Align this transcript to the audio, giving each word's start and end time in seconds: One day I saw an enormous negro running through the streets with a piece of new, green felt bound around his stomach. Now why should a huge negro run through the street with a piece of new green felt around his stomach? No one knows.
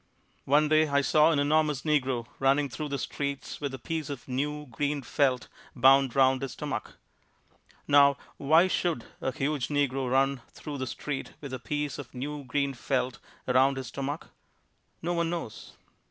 One 0.45 0.67
day 0.67 0.87
I 0.87 1.01
saw 1.01 1.29
an 1.29 1.37
enormous 1.37 1.83
negro 1.83 2.25
running 2.39 2.69
through 2.69 2.89
the 2.89 2.97
streets 2.97 3.61
with 3.61 3.71
a 3.71 3.77
piece 3.77 4.09
of 4.09 4.27
new, 4.27 4.65
green 4.65 5.03
felt 5.03 5.47
bound 5.75 6.15
around 6.15 6.41
his 6.41 6.53
stomach. 6.53 6.97
Now 7.87 8.17
why 8.37 8.67
should 8.67 9.05
a 9.21 9.31
huge 9.31 9.67
negro 9.67 10.09
run 10.09 10.41
through 10.49 10.79
the 10.79 10.87
street 10.87 11.33
with 11.39 11.53
a 11.53 11.59
piece 11.59 11.99
of 11.99 12.15
new 12.15 12.43
green 12.45 12.73
felt 12.73 13.19
around 13.47 13.77
his 13.77 13.85
stomach? 13.89 14.29
No 15.03 15.13
one 15.13 15.29
knows. 15.29 15.73